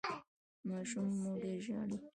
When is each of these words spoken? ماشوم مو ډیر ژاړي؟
ماشوم 0.67 1.07
مو 1.21 1.31
ډیر 1.41 1.59
ژاړي؟ 1.67 1.97